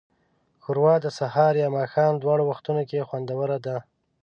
[0.63, 3.77] ښوروا د سهار یا ماښام دواړو وختونو کې خوندوره ده.